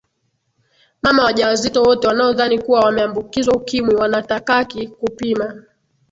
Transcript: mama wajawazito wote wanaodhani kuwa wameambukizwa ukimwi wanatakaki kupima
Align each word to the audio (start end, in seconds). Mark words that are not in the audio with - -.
mama 1.03 1.23
wajawazito 1.23 1.83
wote 1.83 2.07
wanaodhani 2.07 2.59
kuwa 2.59 2.79
wameambukizwa 2.85 3.55
ukimwi 3.55 3.95
wanatakaki 3.95 4.87
kupima 4.87 5.63